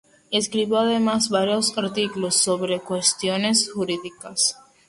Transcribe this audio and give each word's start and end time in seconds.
Escribió 0.31 0.79
además 0.79 1.29
varios 1.29 1.77
artículos 1.77 2.33
sobre 2.35 2.79
cuestiones 2.79 3.71
jurídicas. 3.71 4.57